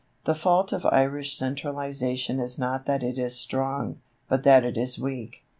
[0.23, 4.97] The fault of Irish centralization is not that it is strong, but that it is
[4.97, 5.45] weak.